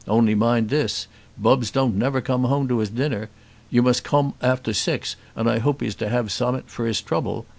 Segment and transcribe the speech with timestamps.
[0.07, 1.05] Only mind this;
[1.37, 3.29] Bubbs don't never come home to his dinner.
[3.69, 7.45] You must come arter six, and I hope he's to have some'at for his trouble.